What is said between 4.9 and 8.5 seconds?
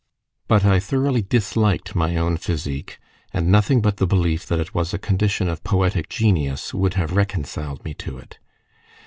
a condition of poetic genius would have reconciled me to it.